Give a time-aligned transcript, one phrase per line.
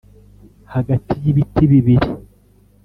[0.73, 2.09] hagati y'ibiti bibiri